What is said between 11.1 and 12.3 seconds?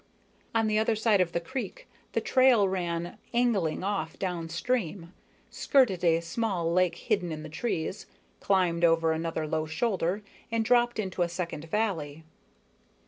a second valley.